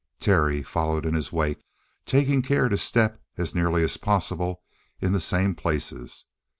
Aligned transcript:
Terry 0.19 0.63
followed 0.63 1.05
in 1.05 1.13
his 1.13 1.31
wake, 1.31 1.63
taking 2.07 2.41
care 2.41 2.69
to 2.69 2.75
step, 2.75 3.21
as 3.37 3.53
nearly 3.53 3.83
as 3.83 3.97
possible, 3.97 4.63
in 4.99 5.11
the 5.11 5.21
same 5.21 5.53
places. 5.53 6.25